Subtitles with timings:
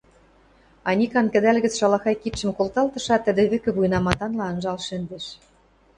[0.89, 5.25] Аникан кӹдӓл гӹц шалахай кидшӹм колталтышат, тӹдӹ вӹкӹ вуйнаматанла анжал шӹндӹш: